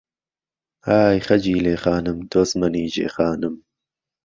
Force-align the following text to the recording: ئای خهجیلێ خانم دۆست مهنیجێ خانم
ئای 0.87 1.17
خهجیلێ 1.25 1.75
خانم 1.83 2.17
دۆست 2.31 2.53
مهنیجێ 2.61 3.07
خانم 3.15 3.55